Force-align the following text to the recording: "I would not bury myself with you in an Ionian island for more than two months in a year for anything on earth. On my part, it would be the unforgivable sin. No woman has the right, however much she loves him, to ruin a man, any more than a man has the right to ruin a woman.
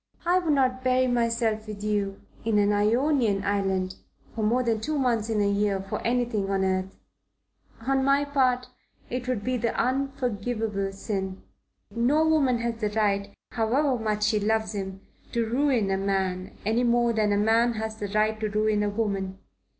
"I 0.25 0.39
would 0.39 0.53
not 0.53 0.83
bury 0.83 1.05
myself 1.05 1.67
with 1.67 1.83
you 1.83 2.19
in 2.43 2.57
an 2.57 2.73
Ionian 2.73 3.43
island 3.43 3.97
for 4.33 4.41
more 4.43 4.63
than 4.63 4.81
two 4.81 4.97
months 4.97 5.29
in 5.29 5.39
a 5.41 5.47
year 5.47 5.79
for 5.79 6.01
anything 6.01 6.49
on 6.49 6.63
earth. 6.65 6.97
On 7.81 8.03
my 8.03 8.25
part, 8.25 8.65
it 9.11 9.27
would 9.27 9.43
be 9.43 9.57
the 9.57 9.75
unforgivable 9.79 10.91
sin. 10.91 11.43
No 11.91 12.27
woman 12.27 12.57
has 12.61 12.77
the 12.81 12.89
right, 12.89 13.31
however 13.51 13.95
much 13.99 14.23
she 14.23 14.39
loves 14.39 14.73
him, 14.73 15.01
to 15.33 15.45
ruin 15.47 15.91
a 15.91 15.97
man, 15.97 16.53
any 16.65 16.83
more 16.83 17.13
than 17.13 17.31
a 17.31 17.37
man 17.37 17.73
has 17.73 17.97
the 17.97 18.07
right 18.07 18.39
to 18.39 18.49
ruin 18.49 18.81
a 18.81 18.89
woman. 18.89 19.37